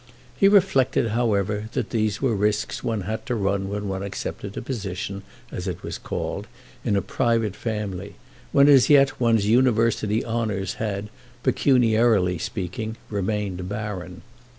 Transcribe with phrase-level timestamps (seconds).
[0.35, 4.61] He reflected, however, that these were risks one had to run when one accepted a
[4.63, 6.47] position, as it was called,
[6.83, 8.15] in a private family;
[8.51, 11.09] when as yet one's university honours had,
[11.43, 14.23] pecuniarily speaking, remained barren.